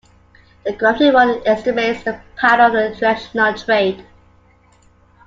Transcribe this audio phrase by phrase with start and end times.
[0.65, 4.03] The gravity model estimates the pattern of international trade.